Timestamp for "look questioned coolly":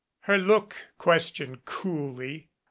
0.39-2.49